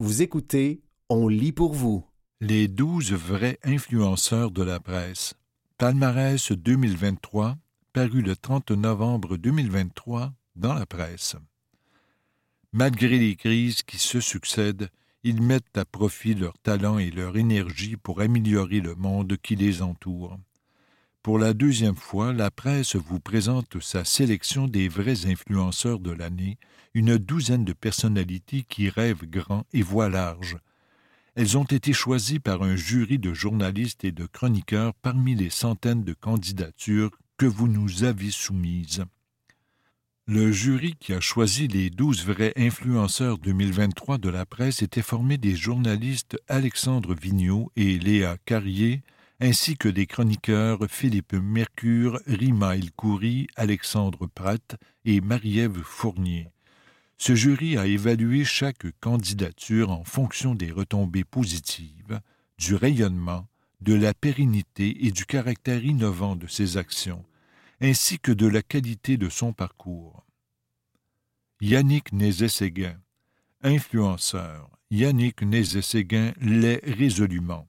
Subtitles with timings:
[0.00, 2.06] Vous écoutez On lit pour vous.
[2.40, 5.34] Les douze vrais influenceurs de la presse.
[5.76, 7.56] Palmarès 2023,
[7.92, 11.34] paru le 30 novembre 2023 dans la presse.
[12.72, 14.88] Malgré les crises qui se succèdent,
[15.24, 19.82] ils mettent à profit leur talent et leur énergie pour améliorer le monde qui les
[19.82, 20.38] entoure.
[21.22, 26.58] Pour la deuxième fois, la presse vous présente sa sélection des vrais influenceurs de l'année,
[26.94, 30.58] une douzaine de personnalités qui rêvent grand et voient large.
[31.34, 36.04] Elles ont été choisies par un jury de journalistes et de chroniqueurs parmi les centaines
[36.04, 39.04] de candidatures que vous nous avez soumises.
[40.26, 45.38] Le jury qui a choisi les douze vrais influenceurs 2023 de la presse était formé
[45.38, 49.02] des journalistes Alexandre Vigneault et Léa Carrier,
[49.40, 56.50] ainsi que des chroniqueurs Philippe Mercure, Rima Ilkouri, Alexandre Pratt et Marie-Ève Fournier.
[57.18, 62.20] Ce jury a évalué chaque candidature en fonction des retombées positives,
[62.58, 63.46] du rayonnement,
[63.80, 67.24] de la pérennité et du caractère innovant de ses actions,
[67.80, 70.24] ainsi que de la qualité de son parcours.
[71.60, 72.98] Yannick Nézet-Séguin,
[73.62, 77.68] influenceur, Yannick Nézet-Séguin l'est résolument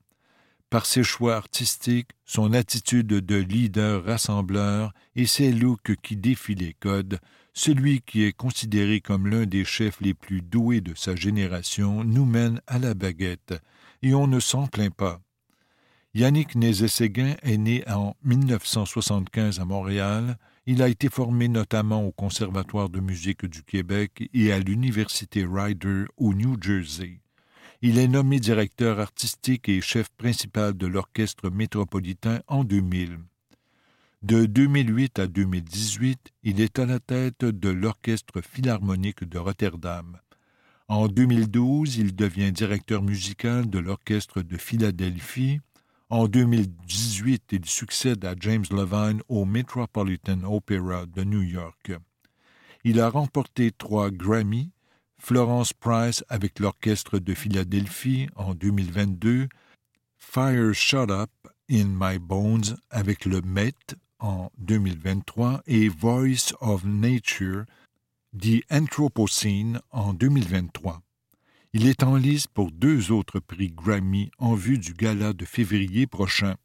[0.70, 6.74] par ses choix artistiques, son attitude de leader rassembleur et ses looks qui défient les
[6.74, 7.20] codes,
[7.54, 12.26] celui qui est considéré comme l'un des chefs les plus doués de sa génération nous
[12.26, 13.56] mène à la baguette,
[14.02, 15.20] et on ne s'en plaint pas.
[16.16, 20.38] Yannick Nézet-Séguin est né en 1975 à Montréal.
[20.66, 26.06] Il a été formé notamment au Conservatoire de musique du Québec et à l'Université Ryder
[26.18, 27.22] au New Jersey.
[27.82, 33.20] Il est nommé directeur artistique et chef principal de l'Orchestre métropolitain en 2000.
[34.22, 40.18] De 2008 à 2018, il est à la tête de l'Orchestre philharmonique de Rotterdam.
[40.90, 45.62] En 2012, il devient directeur musical de l'Orchestre de Philadelphie.
[46.10, 51.94] En 2018, il succède à James Levine au Metropolitan Opera de New York.
[52.84, 54.72] Il a remporté trois Grammy,
[55.20, 59.48] Florence Price avec l'Orchestre de Philadelphie en 2022,
[60.18, 61.30] Fire Shut Up
[61.70, 63.76] in My Bones avec le Met
[64.20, 67.66] en 2023 et Voice of Nature,
[68.38, 71.02] The Anthropocene en 2023.
[71.74, 76.08] Il est en lice pour deux autres prix Grammy en vue du gala de février
[76.08, 76.56] prochain.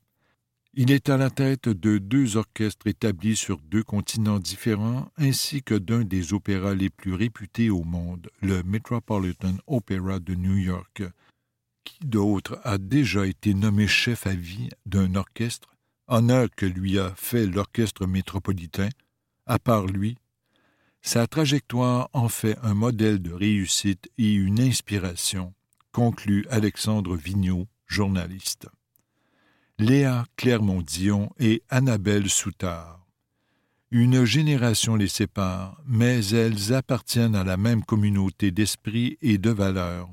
[0.77, 5.75] Il est à la tête de deux orchestres établis sur deux continents différents, ainsi que
[5.75, 11.05] d'un des opéras les plus réputés au monde, le Metropolitan Opera de New York.
[11.85, 15.69] Qui d'autre a déjà été nommé chef à vie d'un orchestre,
[16.09, 18.89] honneur que lui a fait l'orchestre métropolitain,
[19.47, 20.19] à part lui?
[21.03, 25.55] Sa trajectoire en fait un modèle de réussite et une inspiration,
[25.93, 28.67] conclut Alexandre Vigneault, journaliste.
[29.81, 33.05] Léa Clermont-Dion et Annabelle Soutard.
[33.91, 40.09] Une génération les sépare, mais elles appartiennent à la même communauté d'esprit et de valeurs.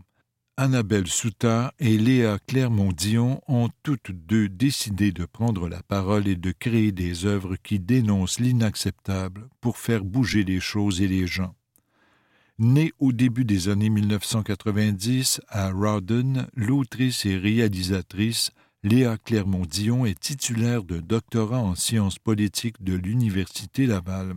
[0.57, 6.51] Annabelle Soutard et Léa Clermont-Dion ont toutes deux décidé de prendre la parole et de
[6.51, 11.53] créer des œuvres qui dénoncent l'inacceptable pour faire bouger les choses et les gens.
[12.57, 18.51] Née au début des années 1990 à Rawdon, l'autrice et réalisatrice
[18.83, 24.33] Léa Clermont-Dion est titulaire de doctorat en sciences politiques de l'Université Laval.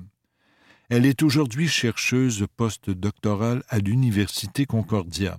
[0.91, 5.39] Elle est aujourd'hui chercheuse postdoctorale à l'Université Concordia.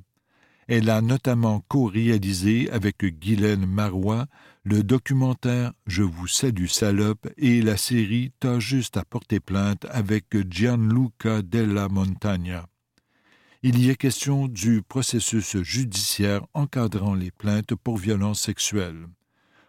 [0.67, 4.25] Elle a notamment co-réalisé avec Guylaine Marois
[4.63, 10.25] le documentaire Je vous salue salope et la série T'as juste à porter plainte avec
[10.49, 12.65] Gianluca Della Montagna
[13.67, 19.07] il y est question du processus judiciaire encadrant les plaintes pour violences sexuelles.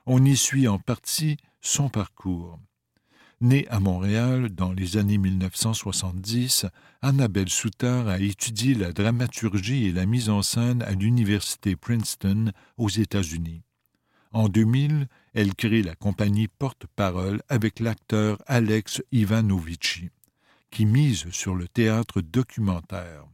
[0.04, 2.60] On y suit en partie son parcours.
[3.40, 6.66] Née à Montréal dans les années 1970,
[7.00, 12.91] Annabelle Soutard a étudié la dramaturgie et la mise en scène à l'Université Princeton aux
[12.91, 13.62] États-Unis.
[14.30, 20.10] En 2000, elle crée la compagnie Porte-Parole avec l'acteur Alex Ivanovici,
[20.71, 23.24] qui mise sur le théâtre documentaire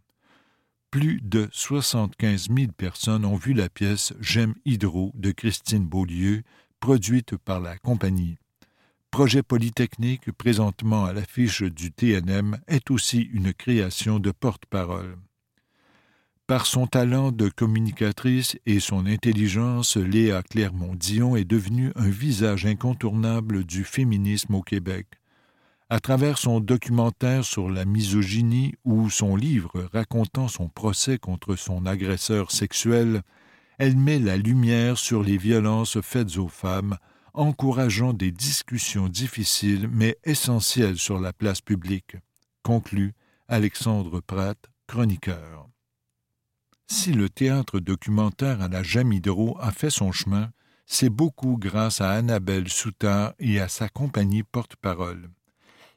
[0.93, 6.43] plus de 75 000 personnes ont vu la pièce J'aime Hydro de Christine Beaulieu,
[6.81, 8.37] produite par la compagnie.
[9.11, 15.17] Projet Polytechnique, présentement à l'affiche du TNM, est aussi une création de porte-parole.
[16.47, 23.65] Par son talent de communicatrice et son intelligence, Léa Clermont-Dion est devenue un visage incontournable
[23.65, 25.07] du féminisme au Québec.
[25.93, 31.85] À travers son documentaire sur la misogynie ou son livre racontant son procès contre son
[31.85, 33.21] agresseur sexuel,
[33.77, 36.97] elle met la lumière sur les violences faites aux femmes,
[37.35, 42.17] encourageant des discussions difficiles mais essentielles sur la place publique.
[42.63, 43.13] Conclut
[43.47, 44.57] Alexandre Pratt,
[44.87, 45.69] chroniqueur.
[46.87, 50.53] Si le théâtre documentaire à la Jamidro a fait son chemin,
[50.87, 55.29] c'est beaucoup grâce à Annabelle Soutard et à sa compagnie porte-parole.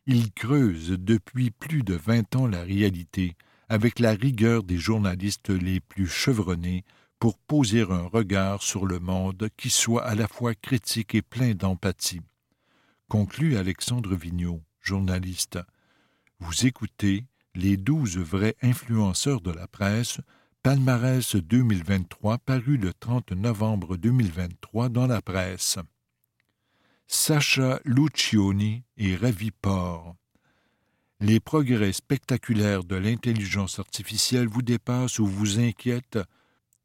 [0.08, 3.36] Il creuse depuis plus de vingt ans la réalité,
[3.70, 6.84] avec la rigueur des journalistes les plus chevronnés,
[7.18, 11.56] pour poser un regard sur le monde qui soit à la fois critique et plein
[11.56, 12.22] d'empathie.
[13.08, 15.58] Conclut Alexandre Vigneault, journaliste.
[16.40, 17.26] Vous écoutez
[17.56, 20.20] Les douze vrais influenceurs de la presse,
[20.62, 25.80] palmarès 2023 paru le 30 novembre 2023 dans la presse.
[27.08, 30.16] Sacha Lucioni et Ravi Por.
[31.20, 36.20] Les progrès spectaculaires de l'intelligence artificielle vous dépassent ou vous inquiètent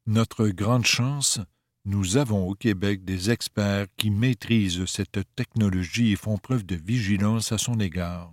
[0.05, 1.39] notre grande chance,
[1.85, 7.51] nous avons au Québec des experts qui maîtrisent cette technologie et font preuve de vigilance
[7.51, 8.31] à son égard,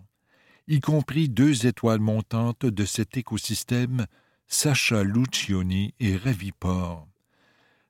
[0.66, 4.06] y compris deux étoiles montantes de cet écosystème,
[4.46, 7.07] Sacha Lucioni et Ravipor.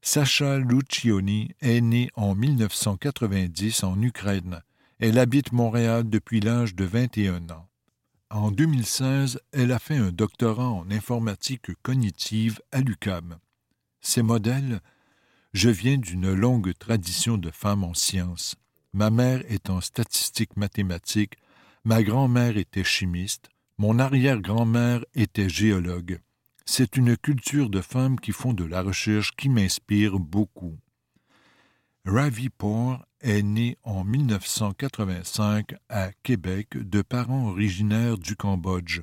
[0.00, 4.62] Sacha Lucioni est née en 1990 en Ukraine.
[5.00, 7.69] Elle habite Montréal depuis l'âge de 21 ans.
[8.31, 13.39] En 2016, elle a fait un doctorat en informatique cognitive à l'UCAM.
[14.00, 14.81] Ces modèles,
[15.53, 18.55] je viens d'une longue tradition de femmes en sciences.
[18.93, 21.37] Ma mère est en statistiques mathématiques,
[21.85, 23.49] ma grand-mère était chimiste,
[23.79, 26.21] mon arrière-grand-mère était géologue.
[26.70, 30.76] C'est une culture de femmes qui font de la recherche qui m'inspire beaucoup.
[32.05, 39.00] Ravi Poor est née en 1985 à Québec de parents originaires du Cambodge.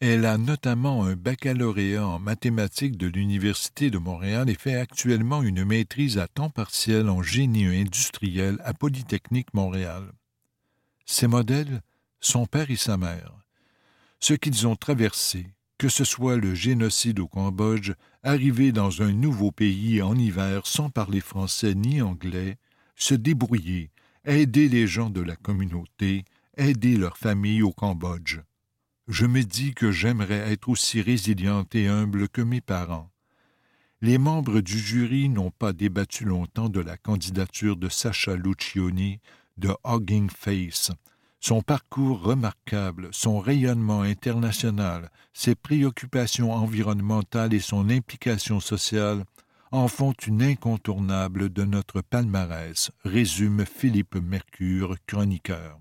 [0.00, 5.66] Elle a notamment un baccalauréat en mathématiques de l'Université de Montréal et fait actuellement une
[5.66, 10.12] maîtrise à temps partiel en génie industriel à Polytechnique Montréal.
[11.04, 11.82] Ses modèles,
[12.20, 13.34] son père et sa mère.
[14.18, 15.46] Ce qu'ils ont traversé,
[15.84, 17.92] que ce soit le génocide au Cambodge,
[18.22, 22.56] arriver dans un nouveau pays en hiver sans parler français ni anglais,
[22.96, 23.90] se débrouiller,
[24.24, 26.24] aider les gens de la communauté,
[26.56, 28.40] aider leur famille au Cambodge
[29.08, 33.10] je me dis que j'aimerais être aussi résiliente et humble que mes parents.
[34.00, 39.20] Les membres du jury n'ont pas débattu longtemps de la candidature de Sacha Lucioni
[39.58, 40.92] de Hogging Face.
[41.46, 49.26] Son parcours remarquable, son rayonnement international, ses préoccupations environnementales et son implication sociale
[49.70, 55.78] en font une incontournable de notre palmarès, résume Philippe Mercure, chroniqueur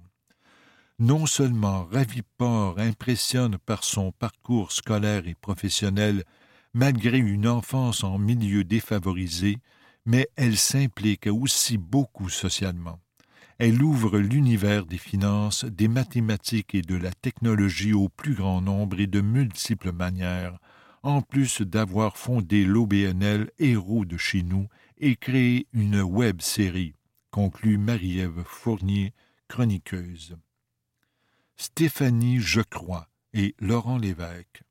[1.00, 6.26] non seulement Raviport impressionne par son parcours scolaire et professionnel,
[6.74, 9.60] malgré une enfance en milieu défavorisé,
[10.06, 13.00] mais elle s'implique aussi beaucoup socialement.
[13.66, 19.00] Elle ouvre l'univers des finances, des mathématiques et de la technologie au plus grand nombre
[19.00, 20.60] et de multiples manières,
[21.02, 24.68] en plus d'avoir fondé l'OBNL Héros de chez nous
[24.98, 26.94] et créé une web série,
[27.32, 29.14] conclut Marie-Ève Fournier,
[29.48, 30.36] chroniqueuse.
[31.56, 34.64] Stéphanie Jecroix et Laurent Lévesque.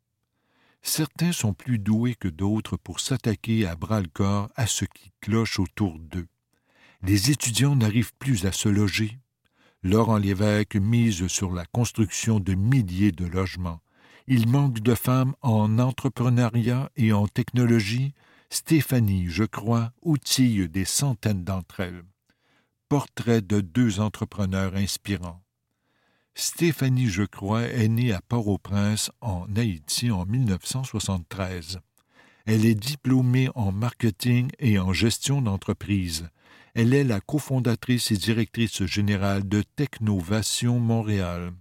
[0.82, 5.98] Certains sont plus doués que d'autres pour s'attaquer à bras-le-corps à ce qui cloche autour
[5.98, 6.28] d'eux.
[7.04, 9.18] Les étudiants n'arrivent plus à se loger.
[9.82, 13.80] Laurent Lévesque mise sur la construction de milliers de logements.
[14.28, 18.14] Il manque de femmes en entrepreneuriat et en technologie.
[18.50, 22.04] Stéphanie, je crois, outille des centaines d'entre elles.
[22.88, 25.42] Portrait de deux entrepreneurs inspirants.
[26.34, 31.80] Stéphanie Jecroix est née à Port-au-Prince, en Haïti, en 1973.
[32.46, 36.28] Elle est diplômée en marketing et en gestion d'entreprise.
[36.74, 41.52] Elle est la cofondatrice et directrice générale de Technovation Montréal.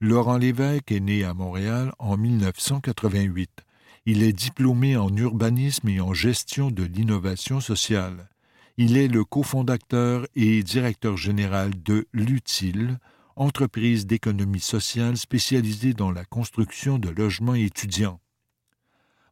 [0.00, 3.64] Laurent Lévesque est né à Montréal en 1988.
[4.06, 8.28] Il est diplômé en urbanisme et en gestion de l'innovation sociale.
[8.76, 13.00] Il est le cofondateur et directeur général de l'UTILE,
[13.34, 18.20] entreprise d'économie sociale spécialisée dans la construction de logements étudiants.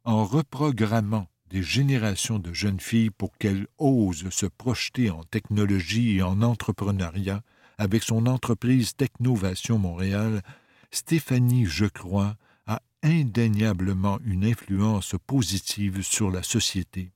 [0.03, 6.23] En reprogrammant des générations de jeunes filles pour qu'elles osent se projeter en technologie et
[6.23, 7.43] en entrepreneuriat,
[7.77, 10.41] avec son entreprise Technovation Montréal,
[10.89, 17.11] Stéphanie Je crois a indéniablement une influence positive sur la société.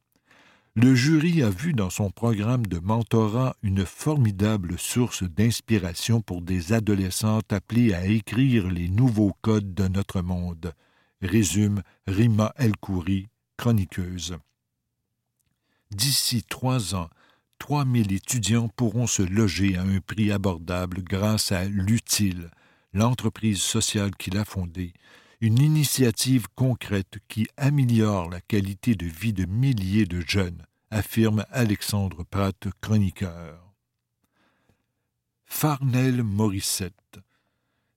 [0.75, 6.73] le jury a vu dans son programme de mentorat une formidable source d'inspiration pour des
[6.73, 10.73] adolescentes appelées à écrire les nouveaux codes de notre monde,
[11.23, 14.37] résume Rima El-Khouri, chroniqueuse.
[15.91, 17.09] D'ici trois ans,
[17.59, 22.51] trois mille étudiants pourront se loger à un prix abordable grâce à l'Utile,
[22.93, 24.93] l'entreprise sociale qu'il a fondée,
[25.41, 32.23] une initiative concrète qui améliore la qualité de vie de milliers de jeunes, affirme Alexandre
[32.23, 33.73] Pratt, chroniqueur.
[35.45, 37.19] Farnell Morissette.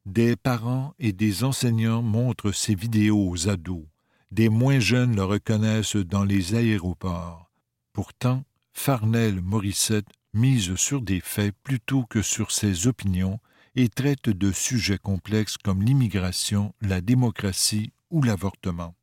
[0.07, 3.85] Des parents et des enseignants montrent ces vidéos aux ados.
[4.31, 7.51] Des moins jeunes le reconnaissent dans les aéroports.
[7.93, 13.41] Pourtant, Farnell Morissette mise sur des faits plutôt que sur ses opinions
[13.75, 18.95] et traite de sujets complexes comme l'immigration, la démocratie ou l'avortement.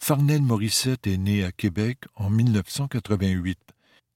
[0.00, 3.58] Farnell Morissette est né à Québec en 1988.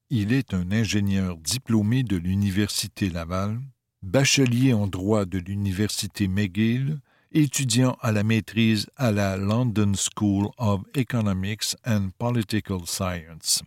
[0.09, 3.61] Il est un ingénieur diplômé de l'Université Laval,
[4.03, 6.99] bachelier en droit de l'Université McGill,
[7.31, 13.63] étudiant à la maîtrise à la London School of Economics and Political Science.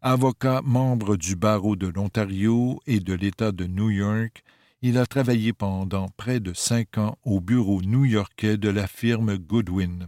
[0.00, 4.44] Avocat membre du barreau de l'Ontario et de l'État de New York,
[4.80, 10.06] il a travaillé pendant près de cinq ans au bureau new-yorkais de la firme Goodwin.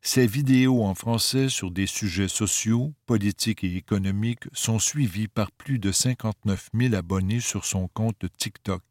[0.00, 5.78] Ses vidéos en français sur des sujets sociaux, politiques et économiques sont suivies par plus
[5.78, 8.82] de 59 000 abonnés sur son compte TikTok.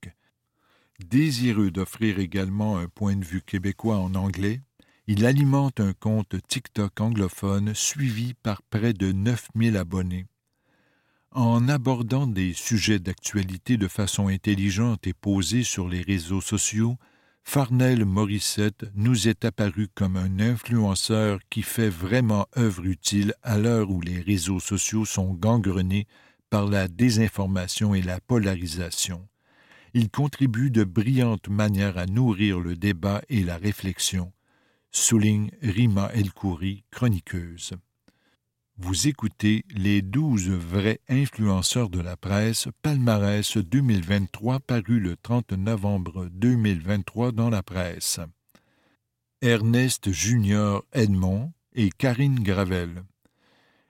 [1.10, 4.62] Désireux d'offrir également un point de vue québécois en anglais,
[5.06, 10.28] il alimente un compte TikTok anglophone suivi par près de 9 000 abonnés.
[11.32, 16.96] En abordant des sujets d'actualité de façon intelligente et posée sur les réseaux sociaux,
[17.44, 23.92] Farnell Morissette nous est apparu comme un influenceur qui fait vraiment œuvre utile à l'heure
[23.92, 26.08] où les réseaux sociaux sont gangrenés
[26.50, 29.28] par la désinformation et la polarisation.
[29.96, 34.34] Il contribue de brillante manière à nourrir le débat et la réflexion,
[34.92, 37.74] souligne Rima El-Khouri, chroniqueuse.
[38.78, 46.28] Vous écoutez Les douze vrais influenceurs de la presse, palmarès 2023 paru le 30 novembre
[46.32, 48.20] 2023 dans la presse.
[49.44, 53.04] Ernest Junior Edmond et Karine Gravel.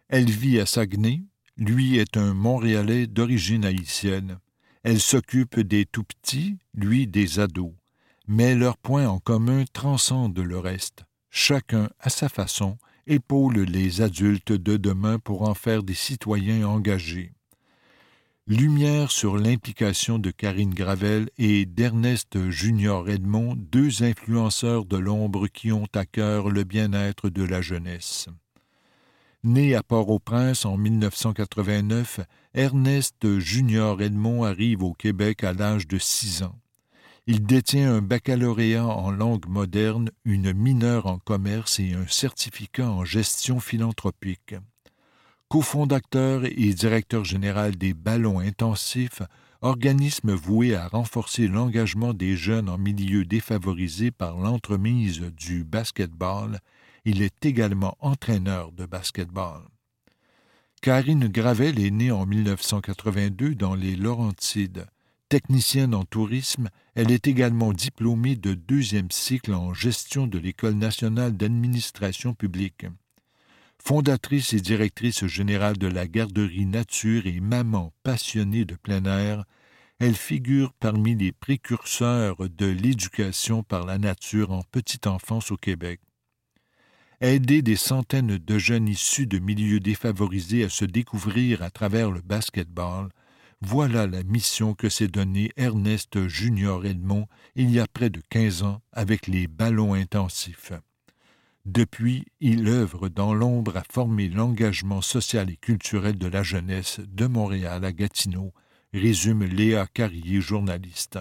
[0.10, 1.24] Elle vit à Saguenay,
[1.56, 4.40] lui est un Montréalais d'origine haïtienne.
[4.84, 7.72] Elle s'occupe des tout-petits, lui des ados.
[8.28, 14.52] Mais leurs points en commun transcendent le reste, chacun à sa façon, épaule les adultes
[14.52, 17.32] de demain pour en faire des citoyens engagés.
[18.46, 25.72] Lumière sur l'implication de Karine Gravel et d'Ernest Junior Edmond, deux influenceurs de l'ombre qui
[25.72, 28.28] ont à cœur le bien-être de la jeunesse.
[29.46, 32.22] Né à Port-au-Prince en 1989,
[32.54, 36.56] Ernest Junior Edmond arrive au Québec à l'âge de six ans.
[37.28, 43.04] Il détient un baccalauréat en langue moderne, une mineure en commerce et un certificat en
[43.04, 44.56] gestion philanthropique.
[45.50, 49.24] Cofondateur et directeur général des Ballons intensifs,
[49.62, 56.62] organisme voué à renforcer l'engagement des jeunes en milieu défavorisé par l'entremise du basketball,
[57.06, 59.62] il est également entraîneur de basketball.
[60.82, 64.86] Karine Gravel est née en 1982 dans les Laurentides.
[65.30, 71.36] Technicienne en tourisme, elle est également diplômée de deuxième cycle en gestion de l'École nationale
[71.36, 72.86] d'administration publique.
[73.82, 79.44] Fondatrice et directrice générale de la garderie Nature et maman passionnée de plein air,
[80.00, 86.00] elle figure parmi les précurseurs de l'éducation par la nature en petite enfance au Québec.
[87.22, 92.22] Aider des centaines de jeunes issus de milieux défavorisés à se découvrir à travers le
[92.22, 93.10] basketball,
[93.62, 98.62] voilà la mission que s'est donnée Ernest Junior Edmond il y a près de quinze
[98.64, 100.74] ans avec les ballons intensifs.
[101.66, 107.26] Depuis, il œuvre dans l'ombre à former l'engagement social et culturel de la jeunesse de
[107.26, 108.52] Montréal à Gatineau,
[108.94, 111.20] résume Léa Carrier, journaliste.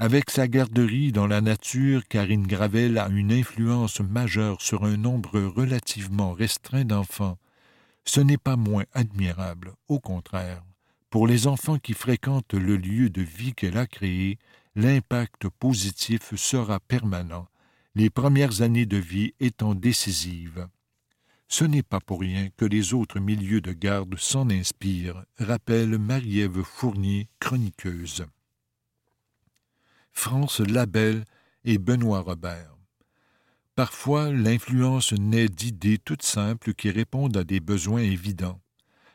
[0.00, 5.40] Avec sa garderie dans la nature, Karine Gravel a une influence majeure sur un nombre
[5.40, 7.36] relativement restreint d'enfants.
[8.04, 10.62] Ce n'est pas moins admirable, au contraire.
[11.10, 14.38] Pour les enfants qui fréquentent le lieu de vie qu'elle a créé,
[14.76, 17.48] l'impact positif sera permanent,
[17.96, 20.68] les premières années de vie étant décisives.
[21.48, 26.62] Ce n'est pas pour rien que les autres milieux de garde s'en inspirent, rappelle Marie-Ève
[26.62, 28.26] Fournier, chroniqueuse.
[30.18, 31.24] France Labelle
[31.64, 32.76] et Benoît Robert.
[33.76, 38.60] Parfois, l'influence naît d'idées toutes simples qui répondent à des besoins évidents.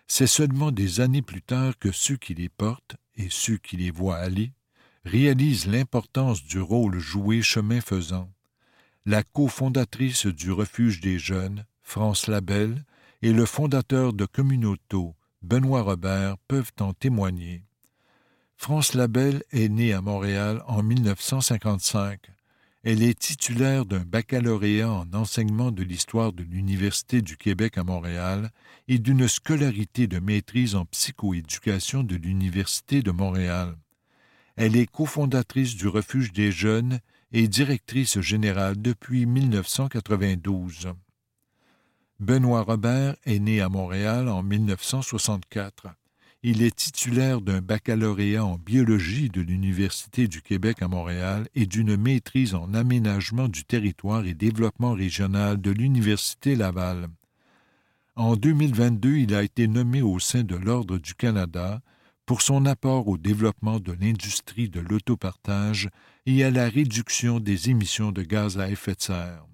[0.07, 3.91] C'est seulement des années plus tard que ceux qui les portent et ceux qui les
[3.91, 4.53] voient aller
[5.03, 8.31] réalisent l'importance du rôle joué chemin faisant.
[9.05, 12.85] La cofondatrice du Refuge des jeunes, France Labelle,
[13.21, 17.65] et le fondateur de Communauto, Benoît Robert, peuvent en témoigner.
[18.63, 22.31] France Labelle est née à Montréal en 1955.
[22.85, 28.51] Elle est titulaire d'un baccalauréat en enseignement de l'histoire de l'Université du Québec à Montréal
[28.87, 33.75] et d'une scolarité de maîtrise en psychoéducation de l'Université de Montréal.
[34.55, 37.01] Elle est cofondatrice du Refuge des jeunes
[37.33, 40.93] et directrice générale depuis 1992.
[42.21, 45.87] Benoît Robert est né à Montréal en 1964.
[46.45, 51.95] Il est titulaire d'un baccalauréat en biologie de l'Université du Québec à Montréal et d'une
[51.95, 57.07] maîtrise en aménagement du territoire et développement régional de l'Université Laval.
[58.17, 61.81] En 2022, il a été nommé au sein de l'Ordre du Canada
[62.25, 65.89] pour son apport au développement de l'industrie de l'autopartage
[66.25, 69.45] et à la réduction des émissions de gaz à effet de serre.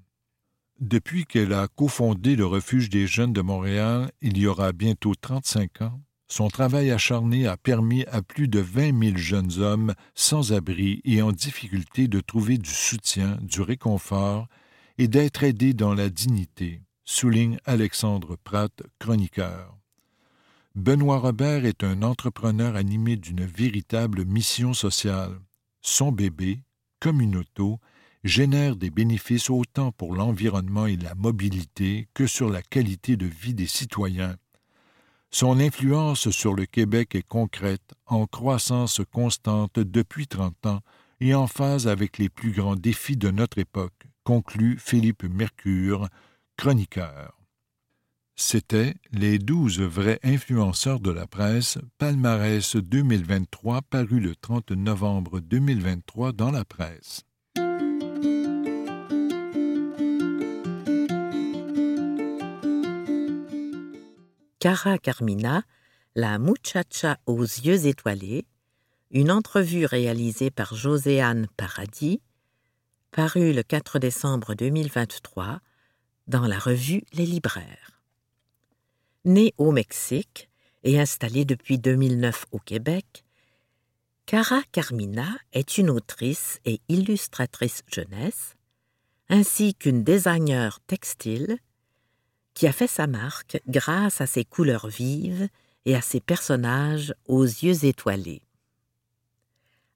[0.80, 5.84] Depuis qu'elle a cofondé le Refuge des jeunes de Montréal, il y aura bientôt 35
[5.84, 11.02] ans, son travail acharné a permis à plus de 20 000 jeunes hommes sans abri
[11.04, 14.48] et en difficulté de trouver du soutien, du réconfort
[15.00, 19.76] et d'être aidés dans la dignité, souligne Alexandre Pratt, chroniqueur.
[20.76, 25.40] Benoît Robert est un entrepreneur animé d'une véritable mission sociale.
[25.82, 26.62] Son bébé,
[27.00, 27.80] Communauto,
[28.24, 33.56] génère des bénéfices autant pour l'environnement et la mobilité que sur la qualité de vie
[33.56, 34.36] des citoyens.
[35.32, 40.82] Son influence sur le Québec est concrète, en croissance constante depuis trente ans
[41.20, 46.08] et en phase avec les plus grands défis de notre époque, conclut Philippe Mercure,
[46.58, 47.40] chroniqueur.
[48.36, 56.32] C'était Les douze vrais influenceurs de la presse, palmarès 2023, paru le 30 novembre 2023
[56.32, 57.29] dans la presse.
[64.60, 65.64] Cara Carmina,
[66.16, 68.46] la muchacha aux yeux étoilés,
[69.10, 72.20] une entrevue réalisée par Joséanne Paradis,
[73.12, 75.62] parue le 4 décembre 2023
[76.28, 78.02] dans la revue Les Libraires.
[79.24, 80.50] Née au Mexique
[80.84, 83.24] et installée depuis 2009 au Québec,
[84.26, 88.56] Cara Carmina est une autrice et illustratrice jeunesse,
[89.30, 91.60] ainsi qu'une designer textile
[92.54, 95.48] qui a fait sa marque grâce à ses couleurs vives
[95.86, 98.42] et à ses personnages aux yeux étoilés.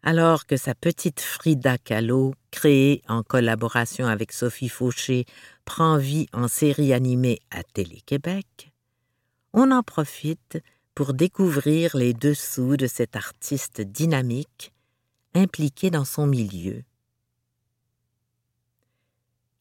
[0.02, 5.26] Alors que sa petite Frida Kahlo, créée en collaboration avec Sophie Fauché,
[5.64, 8.72] prend vie en série animée à Télé-Québec,
[9.54, 10.62] on en profite
[10.96, 14.74] pour découvrir les dessous de cette artiste dynamique
[15.36, 16.84] impliquée dans son milieu.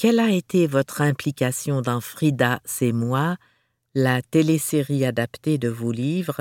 [0.03, 3.37] Quelle a été votre implication dans Frida, c'est moi,
[3.95, 6.41] la télésérie adaptée de vos livres,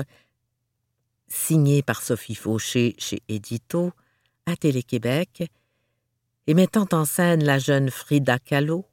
[1.28, 3.92] signée par Sophie Fauché chez Édito,
[4.46, 5.48] à Télé-Québec,
[6.48, 8.84] et mettant en scène la jeune Frida Kahlo?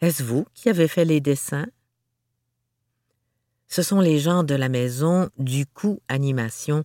[0.00, 1.66] Est-ce vous qui avez fait les dessins?
[3.66, 6.84] Ce sont les gens de la maison du coup animation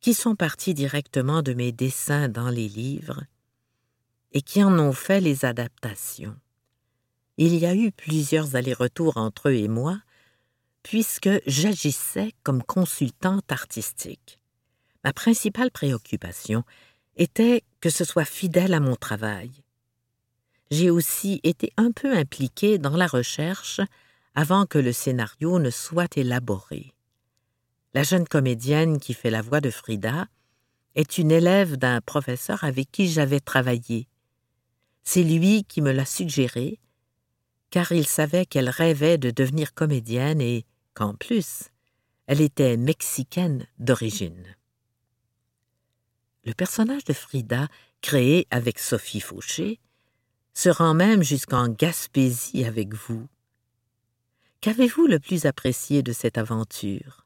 [0.00, 3.22] qui sont partis directement de mes dessins dans les livres
[4.32, 6.36] et qui en ont fait les adaptations.
[7.38, 9.98] Il y a eu plusieurs allers-retours entre eux et moi,
[10.82, 14.38] puisque j'agissais comme consultante artistique.
[15.04, 16.64] Ma principale préoccupation
[17.16, 19.50] était que ce soit fidèle à mon travail.
[20.70, 23.80] J'ai aussi été un peu impliquée dans la recherche
[24.34, 26.94] avant que le scénario ne soit élaboré.
[27.94, 30.26] La jeune comédienne qui fait la voix de Frida
[30.94, 34.08] est une élève d'un professeur avec qui j'avais travaillé.
[35.04, 36.80] C'est lui qui me l'a suggéré,
[37.70, 41.70] car il savait qu'elle rêvait de devenir comédienne et qu'en plus,
[42.26, 44.56] elle était mexicaine d'origine.
[46.44, 47.68] Le personnage de Frida,
[48.00, 49.80] créé avec Sophie Fauché,
[50.54, 53.28] se rend même jusqu'en Gaspésie avec vous.
[54.60, 57.24] Qu'avez-vous le plus apprécié de cette aventure?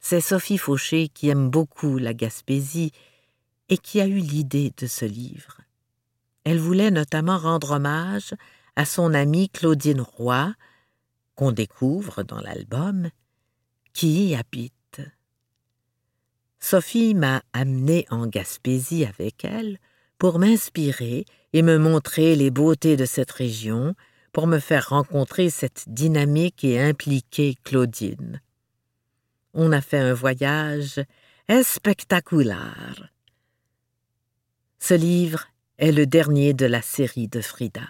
[0.00, 2.92] C'est Sophie Fauché qui aime beaucoup la Gaspésie
[3.68, 5.60] et qui a eu l'idée de ce livre.
[6.44, 8.34] Elle voulait notamment rendre hommage
[8.76, 10.54] à son amie Claudine Roy,
[11.34, 13.08] qu'on découvre dans l'album,
[13.92, 15.00] qui y habite.
[16.60, 19.78] Sophie m'a amené en Gaspésie avec elle
[20.18, 23.94] pour m'inspirer et me montrer les beautés de cette région,
[24.32, 28.40] pour me faire rencontrer cette dynamique et impliquée Claudine.
[29.52, 31.00] On a fait un voyage
[31.62, 33.10] spectaculaire.
[34.80, 35.46] Ce livre
[35.78, 37.88] est le dernier de la série de Frida.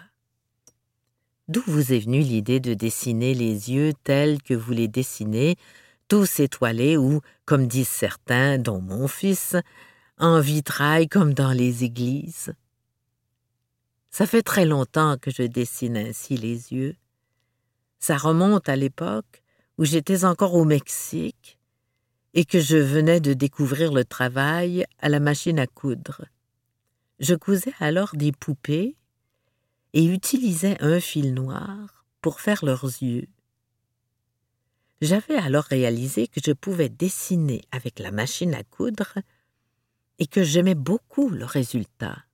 [1.47, 5.55] D'où vous est venue l'idée de dessiner les yeux tels que vous les dessinez,
[6.07, 9.55] tous étoilés ou, comme disent certains, dont mon fils,
[10.17, 12.53] en vitrail comme dans les églises?
[14.09, 16.95] Ça fait très longtemps que je dessine ainsi les yeux.
[17.99, 19.43] Ça remonte à l'époque
[19.77, 21.59] où j'étais encore au Mexique
[22.33, 26.25] et que je venais de découvrir le travail à la machine à coudre.
[27.19, 28.95] Je cousais alors des poupées
[29.93, 33.27] et utilisais un fil noir pour faire leurs yeux.
[35.01, 39.13] J'avais alors réalisé que je pouvais dessiner avec la machine à coudre
[40.19, 42.25] et que j'aimais beaucoup le résultat.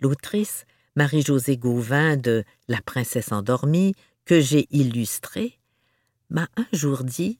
[0.00, 5.58] L'autrice Marie-Josée Gauvin de La princesse endormie, que j'ai illustrée,
[6.30, 7.38] m'a un jour dit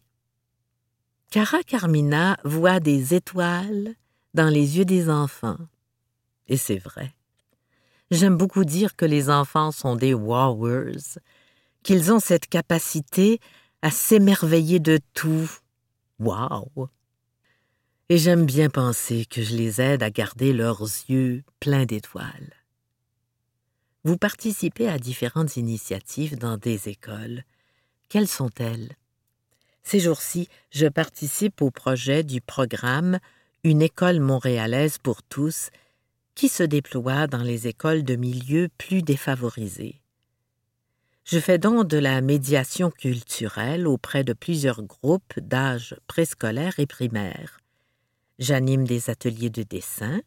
[1.31, 3.95] Cara Carmina voit des étoiles
[4.35, 5.59] dans les yeux des enfants.
[6.49, 7.15] Et c'est vrai.
[8.11, 11.19] J'aime beaucoup dire que les enfants sont des wowers,
[11.83, 13.41] qu'ils ont cette capacité
[13.83, 15.51] à s'émerveiller de tout.
[16.19, 16.89] Wow!
[18.09, 22.53] Et j'aime bien penser que je les aide à garder leurs yeux pleins d'étoiles.
[24.05, 27.45] Vous participez à différentes initiatives dans des écoles.
[28.11, 28.91] Quelles sont-elles?
[29.83, 33.19] Ces jours-ci, je participe au projet du programme
[33.65, 35.71] Une école montréalaise pour tous
[36.35, 40.01] qui se déploie dans les écoles de milieux plus défavorisés.
[41.25, 47.59] Je fais donc de la médiation culturelle auprès de plusieurs groupes d'âge préscolaire et primaire.
[48.39, 50.21] J'anime des ateliers de dessin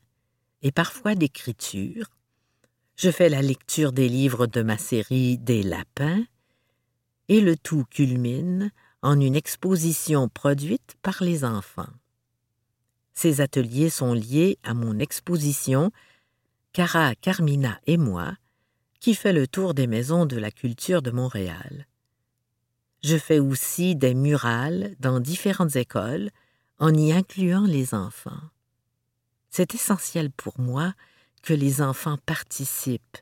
[0.64, 2.08] et parfois d'écriture.
[2.96, 6.24] Je fais la lecture des livres de ma série Des lapins
[7.28, 8.72] et le tout culmine
[9.04, 11.94] en une exposition produite par les enfants.
[13.18, 15.92] Ces ateliers sont liés à mon exposition
[16.72, 18.36] Cara, Carmina et moi,
[19.00, 21.88] qui fait le tour des maisons de la culture de Montréal.
[23.02, 26.30] Je fais aussi des murales dans différentes écoles
[26.78, 28.52] en y incluant les enfants.
[29.50, 30.94] C'est essentiel pour moi
[31.42, 33.18] que les enfants participent,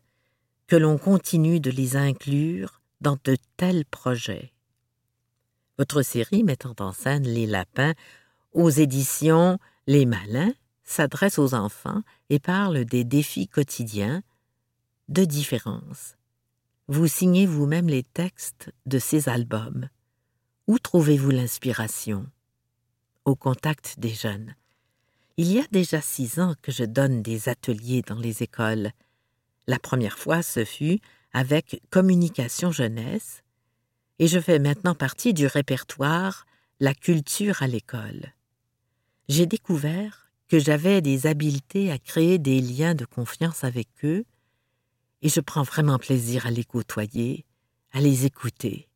[0.67, 4.51] que l'on continue de les inclure dans de tels projets.
[5.77, 7.93] Votre série mettant en scène les lapins
[8.51, 14.23] aux éditions les malins s'adressent aux enfants et parlent des défis quotidiens,
[15.09, 16.15] de différence.
[16.87, 19.89] Vous signez vous-même les textes de ces albums.
[20.67, 22.27] Où trouvez-vous l'inspiration?
[23.25, 24.55] Au contact des jeunes.
[25.37, 28.91] Il y a déjà six ans que je donne des ateliers dans les écoles.
[29.67, 30.99] La première fois, ce fut
[31.33, 33.43] avec Communication Jeunesse,
[34.19, 36.45] et je fais maintenant partie du répertoire
[36.79, 38.35] La culture à l'école
[39.27, 44.25] j'ai découvert que j'avais des habiletés à créer des liens de confiance avec eux,
[45.21, 47.45] et je prends vraiment plaisir à les côtoyer,
[47.93, 48.88] à les écouter.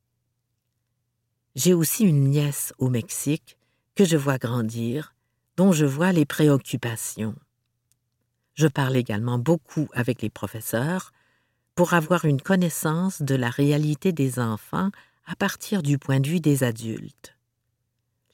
[1.56, 3.56] J'ai aussi une nièce au Mexique
[3.96, 5.14] que je vois grandir,
[5.56, 7.34] dont je vois les préoccupations.
[8.54, 11.12] Je parle également beaucoup avec les professeurs
[11.74, 14.90] pour avoir une connaissance de la réalité des enfants
[15.26, 17.36] à partir du point de vue des adultes.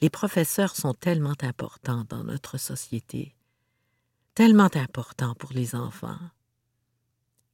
[0.01, 3.35] Les professeurs sont tellement importants dans notre société,
[4.35, 6.19] tellement importants pour les enfants.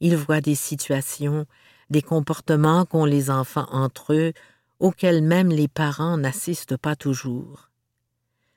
[0.00, 1.46] Ils voient des situations,
[1.90, 4.33] des comportements qu'ont les enfants entre eux,
[4.81, 7.70] auxquels même les parents n'assistent pas toujours.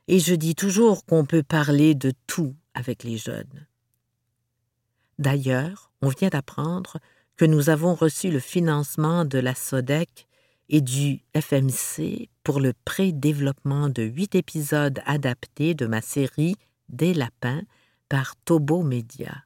[0.08, 3.68] Et je dis toujours qu'on peut parler de tout avec les jeunes.
[5.20, 6.98] D'ailleurs, on vient d'apprendre
[7.38, 10.28] que nous avons reçu le financement de la SODEC
[10.70, 16.56] et du FMC pour le pré-développement de huit épisodes adaptés de ma série
[16.90, 17.62] Des lapins
[18.10, 19.44] par Tobo Media.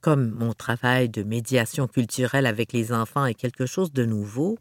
[0.00, 4.58] Comme mon travail de médiation culturelle avec les enfants est quelque chose de nouveau,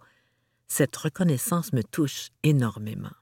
[0.67, 3.13] cette reconnaissance me touche énormément.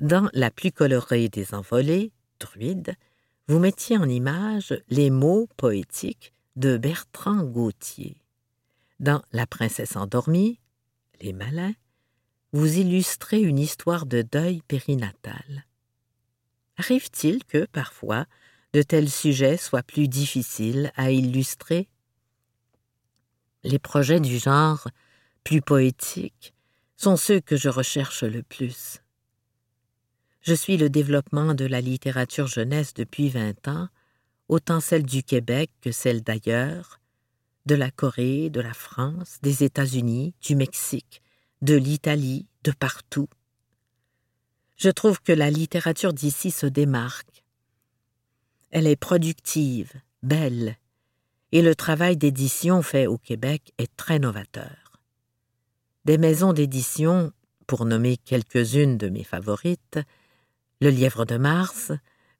[0.00, 2.94] Dans La plus colorée des envolées, Druide,
[3.46, 8.23] vous mettiez en image les mots poétiques de Bertrand Gauthier.
[9.00, 10.60] Dans La princesse endormie,
[11.20, 11.74] Les malins,
[12.52, 15.66] vous illustrez une histoire de deuil périnatal.
[16.76, 18.26] Arrive-t-il que, parfois,
[18.72, 21.88] de tels sujets soient plus difficiles à illustrer?
[23.64, 24.86] Les projets du genre
[25.42, 26.54] plus poétiques
[26.96, 29.00] sont ceux que je recherche le plus.
[30.40, 33.88] Je suis le développement de la littérature jeunesse depuis vingt ans
[34.48, 37.00] autant celles du Québec que celles d'ailleurs,
[37.66, 41.22] de la Corée, de la France, des États-Unis, du Mexique,
[41.62, 43.28] de l'Italie, de partout.
[44.76, 47.44] Je trouve que la littérature d'ici se démarque.
[48.70, 50.76] Elle est productive, belle,
[51.52, 55.00] et le travail d'édition fait au Québec est très novateur.
[56.04, 57.32] Des maisons d'édition,
[57.66, 60.00] pour nommer quelques-unes de mes favorites,
[60.80, 61.92] Le Lièvre de Mars,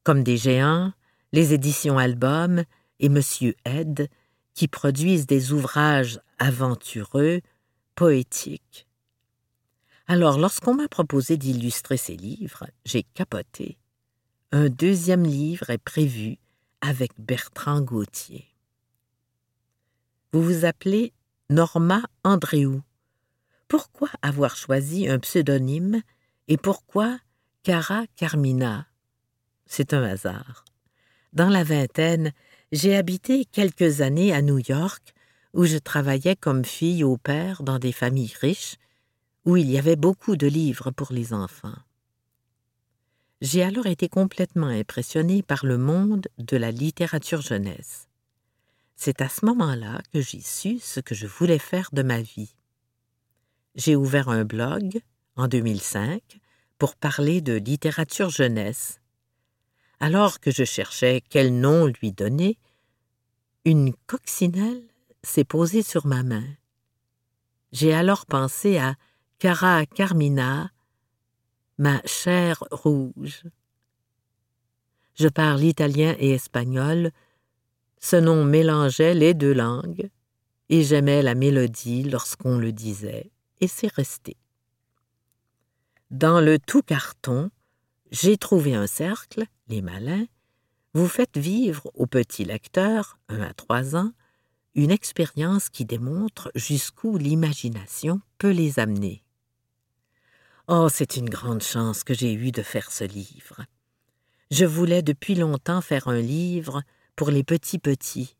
[0.03, 0.93] comme des géants,
[1.33, 2.65] les éditions Album
[3.01, 4.09] et Monsieur Ed,
[4.55, 7.41] qui produisent des ouvrages aventureux,
[7.95, 8.87] poétiques.
[10.07, 13.79] Alors, lorsqu'on m'a proposé d'illustrer ces livres, j'ai capoté.
[14.53, 16.39] Un deuxième livre est prévu
[16.81, 18.47] avec Bertrand Gauthier.
[20.33, 21.13] Vous vous appelez
[21.49, 22.83] Norma Andréou.
[23.69, 26.03] Pourquoi avoir choisi un pseudonyme
[26.49, 27.19] et pourquoi
[27.63, 28.87] Cara Carmina?
[29.67, 30.65] C'est un hasard.
[31.33, 32.33] Dans la vingtaine,
[32.73, 35.15] j'ai habité quelques années à New York,
[35.53, 38.77] où je travaillais comme fille au père dans des familles riches,
[39.45, 41.77] où il y avait beaucoup de livres pour les enfants.
[43.41, 48.09] J'ai alors été complètement impressionnée par le monde de la littérature jeunesse.
[48.97, 52.55] C'est à ce moment-là que j'ai su ce que je voulais faire de ma vie.
[53.75, 55.01] J'ai ouvert un blog
[55.37, 56.23] en 2005
[56.79, 59.01] pour parler de littérature jeunesse.
[60.01, 62.59] Alors que je cherchais quel nom lui donner,
[63.65, 64.83] une coccinelle
[65.23, 66.45] s'est posée sur ma main.
[67.73, 68.95] J'ai alors pensé à
[69.39, 70.71] Cara Carmina,
[71.79, 73.43] ma chère rouge.
[75.15, 77.11] Je parle italien et espagnol,
[78.01, 80.11] ce nom mélangeait les deux langues,
[80.69, 83.31] et j'aimais la mélodie lorsqu'on le disait,
[83.61, 84.37] et c'est resté.
[86.11, 87.51] Dans le tout carton,
[88.11, 90.27] j'ai trouvé un cercle, les malins,
[90.95, 94.13] vous faites vivre au petit lecteur, un à trois ans,
[94.75, 99.23] une expérience qui démontre jusqu'où l'imagination peut les amener.
[100.69, 103.65] Oh, c'est une grande chance que j'ai eue de faire ce livre.
[104.51, 106.83] Je voulais depuis longtemps faire un livre
[107.17, 108.37] pour les petits-petits.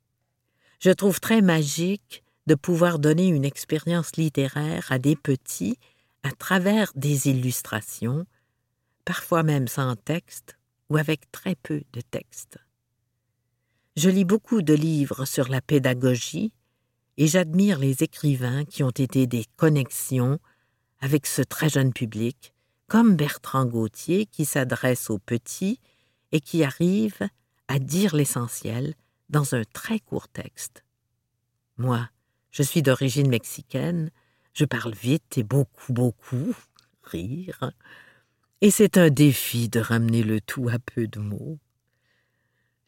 [0.81, 5.79] Je trouve très magique de pouvoir donner une expérience littéraire à des petits
[6.23, 8.27] à travers des illustrations,
[9.05, 10.57] parfois même sans texte
[10.91, 12.59] ou avec très peu de texte.
[13.97, 16.53] Je lis beaucoup de livres sur la pédagogie
[17.17, 20.39] et j'admire les écrivains qui ont été des connexions
[21.01, 22.55] avec ce très jeune public,
[22.89, 25.81] comme Bertrand Gauthier qui s'adresse aux petits
[26.33, 27.29] et qui arrive
[27.69, 28.95] à dire l'essentiel
[29.29, 30.85] dans un très court texte.
[31.77, 32.09] Moi,
[32.51, 34.11] je suis d'origine mexicaine,
[34.53, 36.55] je parle vite et beaucoup, beaucoup,
[37.03, 37.73] rire,
[38.65, 41.59] et c'est un défi de ramener le tout à peu de mots.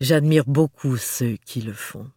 [0.00, 2.10] J'admire beaucoup ceux qui le font.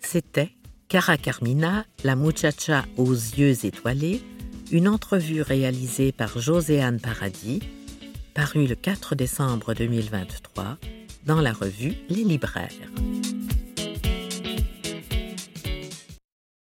[0.00, 0.50] C'était
[0.88, 4.20] Cara Carmina, la muchacha aux yeux étoilés,
[4.72, 7.60] une entrevue réalisée par Joséanne Paradis,
[8.34, 10.76] parue le 4 décembre 2023
[11.26, 12.90] dans la revue Les Libraires.